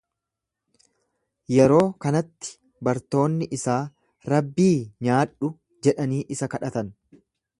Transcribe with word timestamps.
Yeroo 1.55 1.81
kanatti 2.05 2.55
bartoonni 2.87 3.49
isaa, 3.59 3.77
Rabbii, 4.35 4.73
nyaadhu 5.09 5.53
jedhanii 5.89 6.23
isa 6.37 6.51
kadhatan. 6.55 6.93